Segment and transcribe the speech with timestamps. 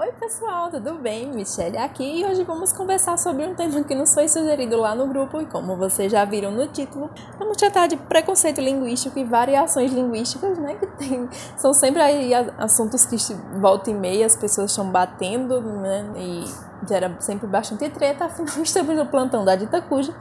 [0.00, 1.26] Oi pessoal, tudo bem?
[1.32, 5.08] Michelle aqui e hoje vamos conversar sobre um tema que nos foi sugerido lá no
[5.08, 9.90] grupo e como vocês já viram no título, vamos tratar de preconceito linguístico e variações
[9.92, 10.76] linguísticas, né?
[10.76, 13.16] Que tem, são sempre aí assuntos que
[13.58, 16.12] volta e meia as pessoas estão batendo, né?
[16.16, 16.44] E
[16.88, 20.14] gera sempre bastante treta, afinal estamos no plantão da Dita Cuja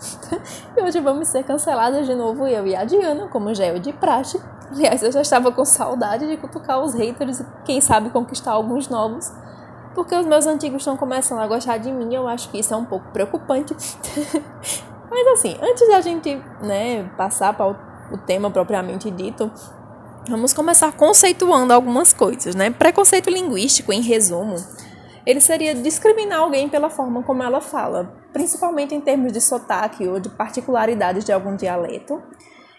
[0.75, 3.93] e hoje vamos ser canceladas de novo eu e a Diana, como já é de
[3.93, 4.41] praxe.
[4.71, 8.89] Aliás, eu já estava com saudade de cutucar os haters e quem sabe conquistar alguns
[8.89, 9.31] novos
[9.97, 12.77] porque os meus antigos estão começando a gostar de mim, eu acho que isso é
[12.77, 13.75] um pouco preocupante.
[15.09, 17.75] Mas assim, antes da gente né, passar para
[18.11, 19.51] o tema propriamente dito,
[20.29, 22.69] vamos começar conceituando algumas coisas, né?
[22.69, 24.57] Preconceito linguístico, em resumo,
[25.25, 30.19] ele seria discriminar alguém pela forma como ela fala, principalmente em termos de sotaque ou
[30.19, 32.21] de particularidades de algum dialeto.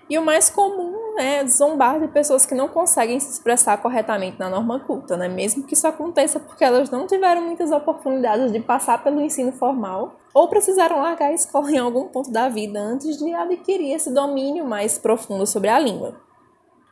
[0.09, 4.49] E o mais comum é zombar de pessoas que não conseguem se expressar corretamente na
[4.49, 5.29] norma culta, né?
[5.29, 10.17] mesmo que isso aconteça porque elas não tiveram muitas oportunidades de passar pelo ensino formal
[10.33, 14.65] ou precisaram largar a escola em algum ponto da vida antes de adquirir esse domínio
[14.65, 16.21] mais profundo sobre a língua.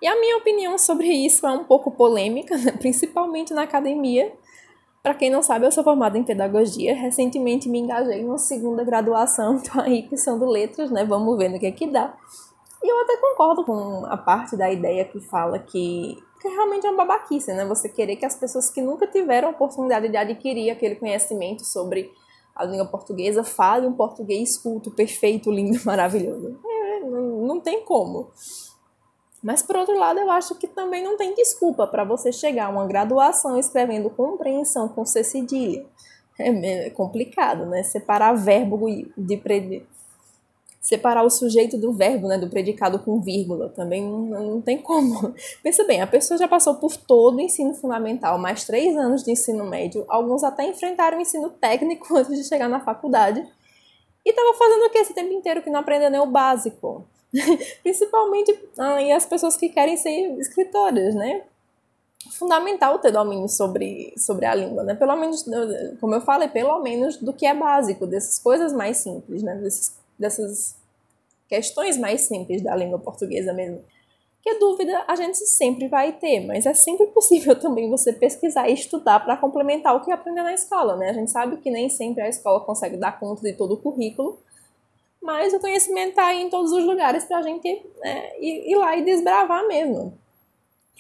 [0.00, 2.72] E a minha opinião sobre isso é um pouco polêmica, né?
[2.72, 4.32] principalmente na academia.
[5.02, 6.94] Para quem não sabe, eu sou formada em pedagogia.
[6.94, 11.04] Recentemente me engajei em uma segunda graduação, então aí cursando letras, né?
[11.04, 12.14] Vamos ver no que é que dá.
[12.86, 16.90] E eu até concordo com a parte da ideia que fala que, que realmente é
[16.90, 17.64] uma babaquice, né?
[17.64, 22.12] Você querer que as pessoas que nunca tiveram a oportunidade de adquirir aquele conhecimento sobre
[22.54, 26.60] a língua portuguesa falem um português culto, perfeito, lindo, maravilhoso.
[26.64, 28.30] É, não, não tem como.
[29.42, 32.70] Mas, por outro lado, eu acho que também não tem desculpa para você chegar a
[32.70, 35.84] uma graduação escrevendo compreensão com C cedilha.
[36.38, 37.82] É complicado, né?
[37.82, 39.42] Separar verbo de,
[40.86, 45.34] separar o sujeito do verbo, né, do predicado com vírgula, também não, não tem como.
[45.60, 49.32] Pensa bem, a pessoa já passou por todo o ensino fundamental, mais três anos de
[49.32, 53.44] ensino médio, alguns até enfrentaram o ensino técnico antes de chegar na faculdade,
[54.24, 57.04] e estava fazendo o que esse tempo inteiro que não aprendeu nem o básico?
[57.82, 61.42] Principalmente aí as pessoas que querem ser escritoras, né?
[62.32, 64.96] fundamental ter domínio sobre, sobre a língua, né?
[64.96, 65.44] Pelo menos,
[66.00, 69.54] como eu falei, pelo menos do que é básico, dessas coisas mais simples, né?
[69.56, 70.76] Desses dessas
[71.48, 73.82] questões mais simples da língua portuguesa mesmo.
[74.42, 78.74] Que dúvida a gente sempre vai ter, mas é sempre possível também você pesquisar e
[78.74, 81.10] estudar para complementar o que aprendeu na escola, né?
[81.10, 84.38] A gente sabe que nem sempre a escola consegue dar conta de todo o currículo,
[85.20, 87.68] mas o conhecimento está em todos os lugares para a gente
[88.00, 90.16] né, ir, ir lá e desbravar mesmo.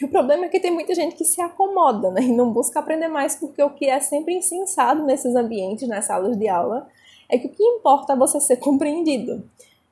[0.00, 2.80] E o problema é que tem muita gente que se acomoda né, e não busca
[2.80, 6.88] aprender mais, porque o que é sempre insensado nesses ambientes, nas salas de aula,
[7.28, 9.42] é que o que importa é você ser compreendido.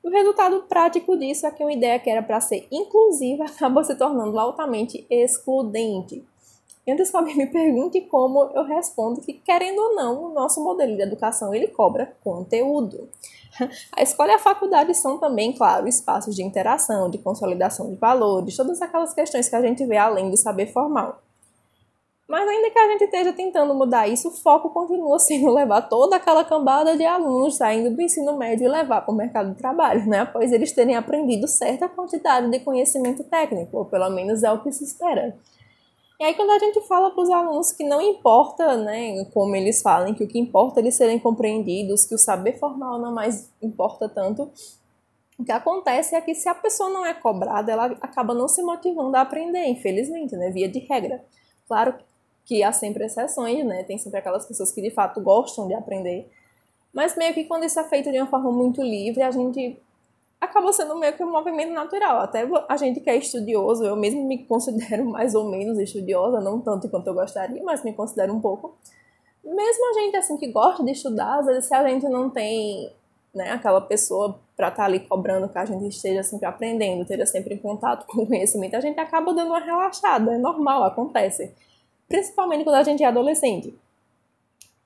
[0.03, 3.95] O resultado prático disso é que uma ideia que era para ser inclusiva acaba se
[3.95, 6.23] tornando altamente excludente.
[6.85, 10.63] E antes que alguém me pergunte como, eu respondo que, querendo ou não, o nosso
[10.63, 13.09] modelo de educação ele cobra conteúdo.
[13.97, 18.57] A escola e a faculdade são também, claro, espaços de interação, de consolidação de valores,
[18.57, 21.21] todas aquelas questões que a gente vê além do saber formal.
[22.27, 26.15] Mas ainda que a gente esteja tentando mudar isso, o foco continua sendo levar toda
[26.15, 30.07] aquela cambada de alunos saindo do ensino médio e levar para o mercado de trabalho,
[30.07, 30.19] né?
[30.19, 34.71] Após eles terem aprendido certa quantidade de conhecimento técnico, ou pelo menos é o que
[34.71, 35.37] se espera.
[36.19, 39.81] E aí quando a gente fala para os alunos que não importa, né, como eles
[39.81, 43.51] falem, que o que importa é eles serem compreendidos, que o saber formal não mais
[43.61, 44.49] importa tanto,
[45.37, 48.63] o que acontece é que se a pessoa não é cobrada, ela acaba não se
[48.63, 51.21] motivando a aprender, infelizmente, né, via de regra.
[51.67, 52.14] Claro que
[52.63, 53.83] há sempre exceções, né?
[53.83, 56.29] Tem sempre aquelas pessoas que de fato gostam de aprender.
[56.93, 59.77] Mas meio que quando isso é feito de uma forma muito livre, a gente
[60.39, 62.19] acabou sendo meio que um movimento natural.
[62.19, 66.61] Até a gente que é estudioso, eu mesmo me considero mais ou menos estudiosa, não
[66.61, 68.75] tanto quanto eu gostaria, mas me considero um pouco.
[69.43, 72.91] Mesmo a gente assim que gosta de estudar, às vezes se a gente não tem
[73.33, 77.25] né, aquela pessoa para estar tá ali cobrando que a gente esteja sempre aprendendo, esteja
[77.25, 81.53] sempre em contato com o conhecimento, a gente acaba dando uma relaxada, é normal, acontece
[82.07, 83.73] principalmente quando a gente é adolescente.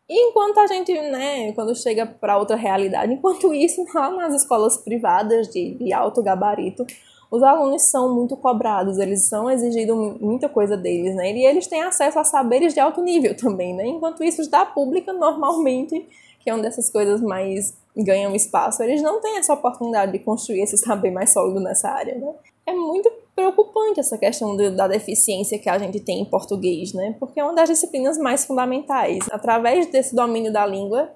[0.10, 4.78] E enquanto a gente, né, quando chega para outra realidade, enquanto isso, lá nas escolas
[4.78, 6.86] privadas de, de alto gabarito,
[7.32, 11.32] os alunos são muito cobrados, eles são exigidos muita coisa deles, né?
[11.32, 13.86] E eles têm acesso a saberes de alto nível também, né?
[13.86, 16.08] Enquanto isso, da pública, normalmente,
[16.40, 20.62] que é uma dessas coisas mais ganham espaço, eles não têm essa oportunidade de construir
[20.62, 22.34] esse saber mais sólido nessa área, né?
[22.66, 27.16] É muito preocupante essa questão de, da deficiência que a gente tem em português, né?
[27.18, 29.20] Porque é uma das disciplinas mais fundamentais.
[29.32, 31.10] Através desse domínio da língua,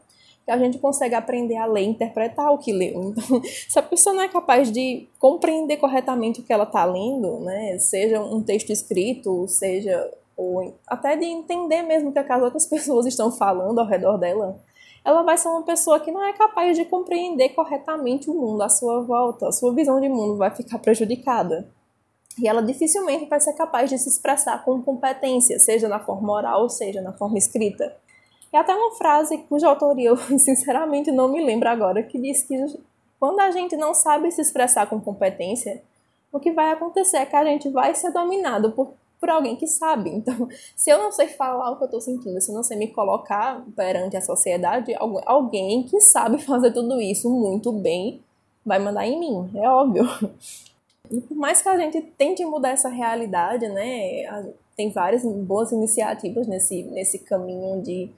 [0.45, 3.11] que a gente consegue aprender a ler, interpretar o que leu.
[3.11, 7.41] Então, se a pessoa não é capaz de compreender corretamente o que ela está lendo,
[7.41, 7.77] né?
[7.77, 13.05] Seja um texto escrito, seja ou até de entender mesmo o que as outras pessoas
[13.05, 14.57] estão falando ao redor dela,
[15.03, 18.69] ela vai ser uma pessoa que não é capaz de compreender corretamente o mundo à
[18.69, 19.49] sua volta.
[19.49, 21.69] A sua visão de mundo vai ficar prejudicada.
[22.39, 26.69] E ela dificilmente vai ser capaz de se expressar com competência, seja na forma oral,
[26.69, 27.95] seja na forma escrita.
[28.51, 32.56] E até uma frase cuja autoria eu sinceramente não me lembro agora, que diz que
[33.19, 35.81] quando a gente não sabe se expressar com competência,
[36.31, 38.94] o que vai acontecer é que a gente vai ser dominado por
[39.24, 40.09] por alguém que sabe.
[40.09, 42.75] Então, se eu não sei falar o que eu estou sentindo, se eu não sei
[42.75, 44.94] me colocar perante a sociedade,
[45.25, 48.21] alguém que sabe fazer tudo isso muito bem
[48.65, 50.06] vai mandar em mim, é óbvio.
[51.13, 54.24] E por mais que a gente tente mudar essa realidade, né,
[54.75, 58.10] tem várias boas iniciativas nesse, nesse caminho de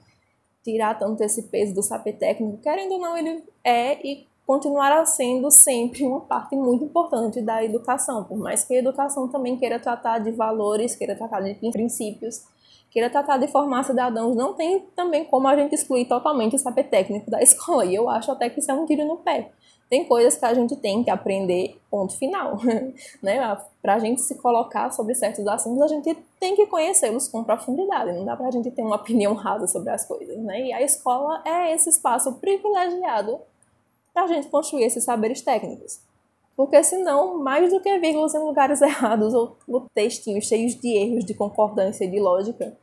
[0.64, 5.50] tirar tanto esse peso do saber técnico, querendo ou não, ele é e continuará sendo
[5.50, 10.18] sempre uma parte muito importante da educação, por mais que a educação também queira tratar
[10.20, 12.46] de valores, queira tratar de princípios,
[12.90, 16.84] queira tratar de formar cidadãos, não tem também como a gente excluir totalmente o saber
[16.84, 19.50] técnico da escola, e eu acho até que isso é um tiro no pé.
[19.88, 22.58] Tem coisas que a gente tem que aprender, ponto final.
[23.22, 23.56] né?
[23.80, 28.12] Para a gente se colocar sobre certos assuntos, a gente tem que conhecê-los com profundidade.
[28.12, 30.36] Não dá para a gente ter uma opinião rasa sobre as coisas.
[30.38, 30.66] Né?
[30.66, 33.38] E a escola é esse espaço privilegiado
[34.12, 36.00] para a gente construir esses saberes técnicos.
[36.56, 39.56] Porque senão, mais do que vírgulas em lugares errados ou,
[39.94, 42.76] textinhos cheios de erros de concordância e de lógica,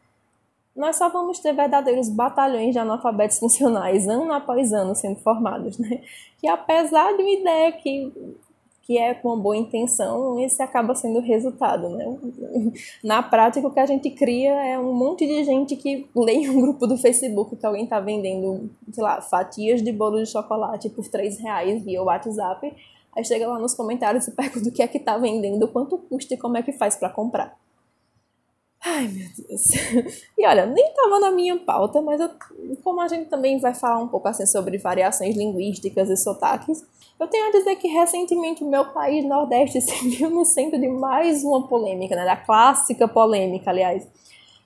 [0.75, 6.01] nós só vamos ter verdadeiros batalhões de analfabetos funcionais ano após ano sendo formados, né?
[6.39, 8.11] Que apesar de uma ideia que
[8.85, 12.05] que é com uma boa intenção, esse acaba sendo o resultado, né?
[13.01, 16.59] Na prática, o que a gente cria é um monte de gente que lê um
[16.59, 21.07] grupo do Facebook que alguém está vendendo, sei lá, fatias de bolo de chocolate por
[21.07, 22.73] 3 reais via WhatsApp,
[23.15, 26.33] aí chega lá nos comentários e pergunta o que é que está vendendo, quanto custa
[26.33, 27.57] e como é que faz para comprar.
[28.85, 30.23] Ai, meu Deus.
[30.37, 32.29] E olha, nem estava na minha pauta, mas eu,
[32.83, 36.85] como a gente também vai falar um pouco assim sobre variações linguísticas e sotaques,
[37.17, 40.89] eu tenho a dizer que recentemente o meu país Nordeste se viu no centro de
[40.89, 42.25] mais uma polêmica, né?
[42.25, 44.05] Da clássica polêmica, aliás.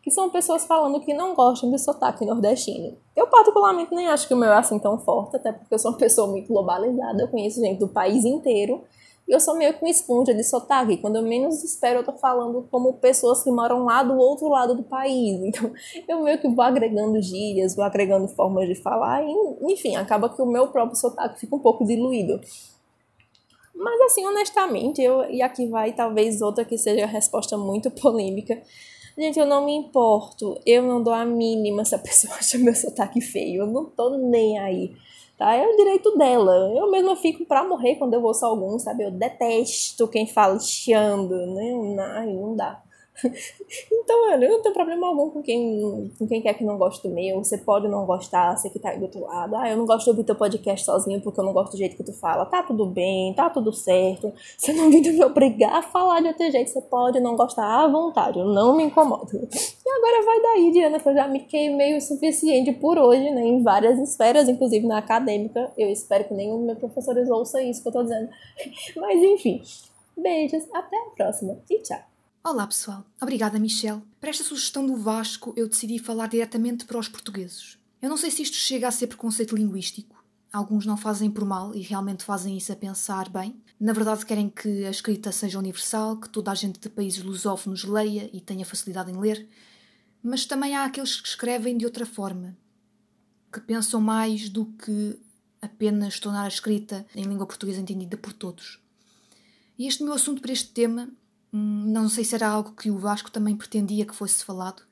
[0.08, 2.96] Que são pessoas falando que não gostam de sotaque nordestino.
[3.14, 5.92] Eu, particularmente, nem acho que o meu é assim tão forte, até porque eu sou
[5.92, 8.86] uma pessoa muito globalizada, eu conheço gente do país inteiro.
[9.28, 10.96] E eu sou meio que uma esponja de sotaque.
[10.96, 14.76] Quando eu menos espero, eu tô falando como pessoas que moram lá do outro lado
[14.76, 15.42] do país.
[15.44, 15.74] Então,
[16.08, 19.26] eu meio que vou agregando gírias, vou agregando formas de falar.
[19.26, 22.40] E, enfim, acaba que o meu próprio sotaque fica um pouco diluído.
[23.76, 28.64] Mas, assim, honestamente, eu, e aqui vai talvez outra que seja a resposta muito polêmica.
[29.18, 30.60] Gente, eu não me importo.
[30.66, 33.64] Eu não dou a mínima se a pessoa acha meu sotaque feio.
[33.64, 34.96] Eu não tô nem aí
[35.38, 35.54] tá?
[35.54, 36.54] É o direito dela.
[36.76, 39.04] Eu mesma fico pra morrer quando eu ouço algum, sabe?
[39.04, 41.96] Eu detesto quem fala chiando, né?
[42.16, 42.82] Ai, não dá.
[43.92, 47.14] Então, eu não tenho problema algum com quem, com quem quer que não goste do
[47.14, 47.44] meu.
[47.44, 49.56] Você pode não gostar, você que tá aí do outro lado.
[49.56, 51.96] Ah, eu não gosto de ouvir teu podcast sozinho porque eu não gosto do jeito
[51.96, 52.46] que tu fala.
[52.46, 54.32] Tá tudo bem, tá tudo certo.
[54.58, 56.70] Você não vindo me obrigar a falar de outro jeito.
[56.70, 58.40] Você pode não gostar à vontade.
[58.40, 59.30] Eu não me incomodo.
[59.34, 63.42] E agora vai daí, Diana, que eu já me queimei o suficiente por hoje, né?
[63.42, 65.72] Em várias esferas, inclusive na acadêmica.
[65.78, 68.30] Eu espero que nenhum dos meus professores ouça isso que eu tô dizendo.
[68.96, 69.62] Mas enfim.
[70.18, 72.17] Beijos, até a próxima e tchau.
[72.50, 74.02] Olá pessoal, obrigada Michelle.
[74.22, 77.78] Para esta sugestão do Vasco, eu decidi falar diretamente para os portugueses.
[78.02, 80.24] Eu não sei se isto chega a ser preconceito linguístico.
[80.54, 83.62] Alguns não fazem por mal e realmente fazem isso a pensar bem.
[83.78, 87.84] Na verdade, querem que a escrita seja universal, que toda a gente de países lusófonos
[87.84, 89.46] leia e tenha facilidade em ler.
[90.24, 92.58] Mas também há aqueles que escrevem de outra forma,
[93.52, 95.20] que pensam mais do que
[95.62, 98.82] apenas tornar a escrita em língua portuguesa entendida por todos.
[99.78, 101.10] E este meu assunto para este tema
[101.58, 104.84] não sei se era algo que o Vasco também pretendia que fosse falado,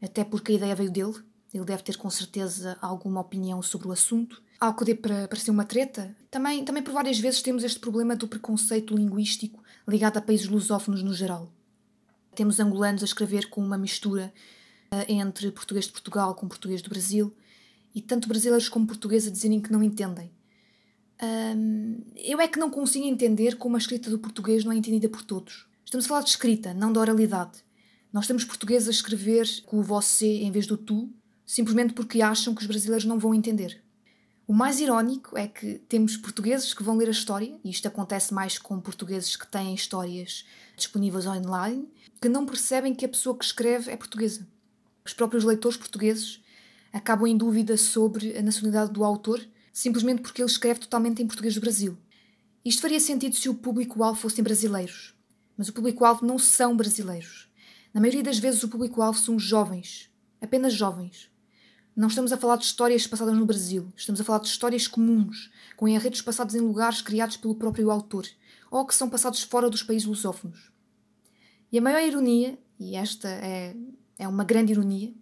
[0.00, 1.14] até porque a ideia veio dele.
[1.52, 4.42] Ele deve ter com certeza alguma opinião sobre o assunto.
[4.58, 6.16] Algo que dê para parecer uma treta.
[6.30, 11.02] Também, também por várias vezes temos este problema do preconceito linguístico ligado a países lusófonos
[11.02, 11.52] no geral.
[12.34, 14.32] Temos angolanos a escrever com uma mistura
[14.92, 17.34] uh, entre português de Portugal com português do Brasil
[17.94, 20.32] e tanto brasileiros como portugueses a dizerem que não entendem.
[21.22, 25.08] Um, eu é que não consigo entender como a escrita do português não é entendida
[25.08, 25.66] por todos.
[25.92, 27.62] Estamos a falar de escrita, não de oralidade.
[28.10, 31.12] Nós temos portugueses a escrever com o você em vez do tu,
[31.44, 33.84] simplesmente porque acham que os brasileiros não vão entender.
[34.46, 38.32] O mais irónico é que temos portugueses que vão ler a história, e isto acontece
[38.32, 40.46] mais com portugueses que têm histórias
[40.78, 41.86] disponíveis online,
[42.22, 44.48] que não percebem que a pessoa que escreve é portuguesa.
[45.04, 46.40] Os próprios leitores portugueses
[46.90, 51.54] acabam em dúvida sobre a nacionalidade do autor, simplesmente porque ele escreve totalmente em português
[51.54, 51.98] do Brasil.
[52.64, 55.14] Isto faria sentido se o público-alvo fossem brasileiros,
[55.56, 57.50] mas o público-alvo não são brasileiros.
[57.92, 61.30] Na maioria das vezes, o público-alvo são jovens, apenas jovens.
[61.94, 65.50] Não estamos a falar de histórias passadas no Brasil, estamos a falar de histórias comuns,
[65.76, 68.26] com enredos passados em lugares criados pelo próprio autor,
[68.70, 70.72] ou que são passados fora dos países lusófonos.
[71.70, 73.76] E a maior ironia, e esta é,
[74.18, 75.12] é uma grande ironia,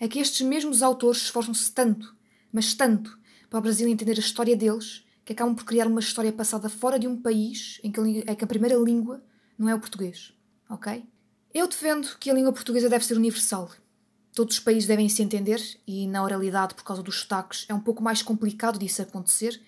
[0.00, 2.16] é que estes mesmos autores esforçam-se tanto,
[2.50, 3.18] mas tanto,
[3.48, 6.98] para o Brasil entender a história deles, que acabam por criar uma história passada fora
[6.98, 9.22] de um país em que a, primeira língua
[9.62, 10.32] não é o português.
[10.68, 11.04] Ok?
[11.54, 13.70] Eu defendo que a língua portuguesa deve ser universal.
[14.34, 17.80] Todos os países devem se entender e, na oralidade, por causa dos sotaques, é um
[17.80, 19.60] pouco mais complicado disso acontecer.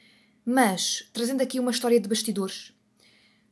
[0.44, 2.72] Mas, trazendo aqui uma história de bastidores,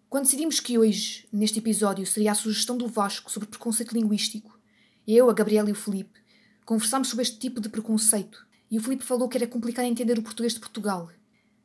[0.09, 4.59] quando decidimos que hoje, neste episódio, seria a sugestão do Vasco sobre preconceito linguístico,
[5.07, 6.21] eu, a Gabriela e o Felipe
[6.65, 10.23] conversámos sobre este tipo de preconceito e o Felipe falou que era complicado entender o
[10.23, 11.11] português de Portugal.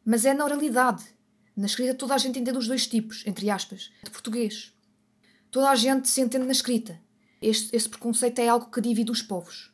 [0.04, 1.06] Mas é na oralidade.
[1.58, 4.72] Na escrita toda a gente entende os dois tipos, entre aspas, de português.
[5.50, 7.02] Toda a gente se entende na escrita.
[7.42, 9.72] Este, preconceito é algo que divide os povos.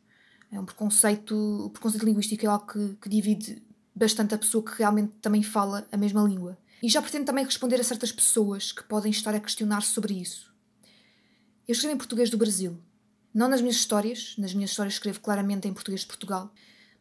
[0.50, 1.36] É um preconceito,
[1.66, 3.62] o preconceito linguístico é algo que, que divide
[3.94, 6.58] bastante a pessoa que realmente também fala a mesma língua.
[6.82, 10.54] E já pretendo também responder a certas pessoas que podem estar a questionar sobre isso.
[11.68, 12.78] Eu escrevo em português do Brasil.
[13.34, 16.54] Não nas minhas histórias, nas minhas histórias escrevo claramente em português de Portugal,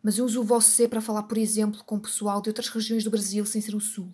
[0.03, 3.11] mas eu uso o você para falar, por exemplo, com pessoal de outras regiões do
[3.11, 4.13] Brasil sem ser o Sul.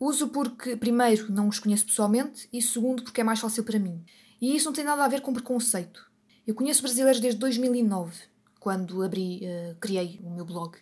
[0.00, 4.04] Uso porque, primeiro, não os conheço pessoalmente e, segundo, porque é mais fácil para mim.
[4.40, 6.08] E isso não tem nada a ver com preconceito.
[6.46, 8.14] Eu conheço brasileiros desde 2009,
[8.60, 10.78] quando abri, uh, criei o meu blog.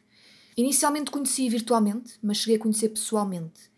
[0.56, 3.70] Inicialmente conheci virtualmente, mas cheguei a conhecer pessoalmente.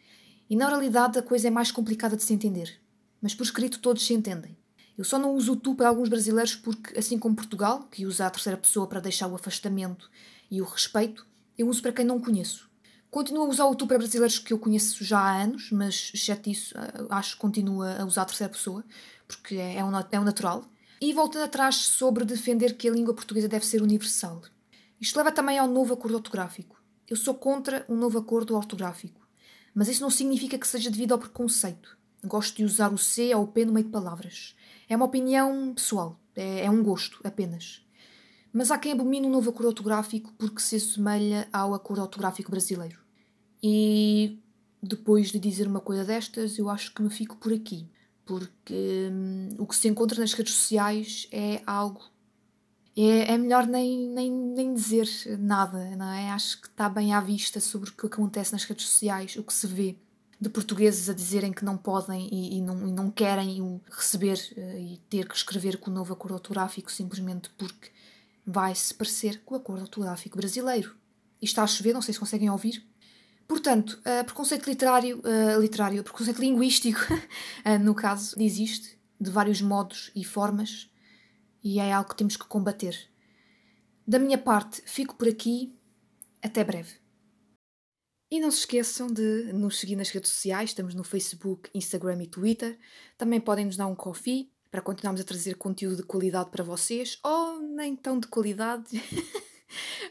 [0.50, 2.80] E na realidade a coisa é mais complicada de se entender.
[3.20, 4.56] Mas por escrito todos se entendem.
[4.96, 8.26] Eu só não uso o tu para alguns brasileiros porque, assim como Portugal, que usa
[8.26, 10.10] a terceira pessoa para deixar o afastamento
[10.50, 11.24] e o respeito,
[11.56, 12.67] eu uso para quem não conheço.
[13.10, 16.50] Continuo a usar o tu para brasileiros que eu conheço já há anos, mas, exceto
[16.50, 18.84] isso, eh, acho que continua a usar a terceira pessoa,
[19.26, 20.64] porque é, é um, é um natural.
[21.00, 24.42] E voltando atrás sobre defender que a língua portuguesa deve ser universal.
[25.00, 26.76] Isto leva também ao novo acordo ortográfico.
[27.08, 29.26] Eu sou contra um novo acordo ortográfico,
[29.74, 31.96] mas isso não significa que seja devido ao preconceito.
[32.22, 34.54] Gosto de usar o C ou o P no meio de palavras.
[34.86, 37.82] É uma opinião pessoal, é, é um gosto apenas.
[38.52, 42.98] Mas há quem abomine o novo acordo ortográfico porque se assemelha ao acordo ortográfico brasileiro.
[43.62, 44.38] E
[44.82, 47.86] depois de dizer uma coisa destas, eu acho que me fico por aqui.
[48.24, 52.02] Porque hum, o que se encontra nas redes sociais é algo.
[52.96, 56.30] É, é melhor nem, nem, nem dizer nada, não é?
[56.30, 59.52] Acho que está bem à vista sobre o que acontece nas redes sociais, o que
[59.52, 59.96] se vê
[60.40, 64.78] de portugueses a dizerem que não podem e, e, não, e não, querem receber uh,
[64.78, 67.90] e ter que escrever com o novo acordo ortográfico simplesmente porque
[68.50, 70.96] vai se parecer com o acordo ortográfico brasileiro.
[71.40, 72.82] E está a chover, não sei se conseguem ouvir.
[73.46, 80.10] Portanto, uh, preconceito literário, uh, literário, preconceito linguístico, uh, no caso, existe de vários modos
[80.16, 80.90] e formas
[81.62, 82.96] e é algo que temos que combater.
[84.06, 85.74] Da minha parte, fico por aqui.
[86.40, 86.94] Até breve.
[88.30, 92.26] E não se esqueçam de nos seguir nas redes sociais, estamos no Facebook, Instagram e
[92.26, 92.78] Twitter.
[93.18, 97.18] Também podem nos dar um coffee para continuarmos a trazer conteúdo de qualidade para vocês,
[97.24, 98.96] ou nem tão de qualidade.
[98.96, 99.02] uh,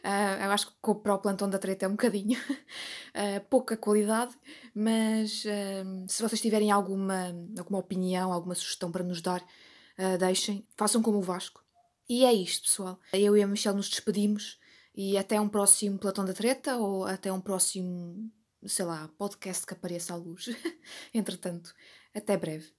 [0.44, 0.74] eu acho que
[1.04, 4.36] para o plantão da treta é um bocadinho uh, pouca qualidade,
[4.74, 9.44] mas uh, se vocês tiverem alguma, alguma opinião, alguma sugestão para nos dar,
[10.20, 11.64] deixem, façam como o Vasco.
[12.08, 13.00] E é isto, pessoal.
[13.12, 14.60] Eu e a Michelle nos despedimos
[14.96, 18.32] e até um próximo Platão da Treta ou até um próximo,
[18.66, 20.50] sei lá, podcast que apareça à luz.
[21.14, 21.74] Entretanto,
[22.16, 22.72] até breve.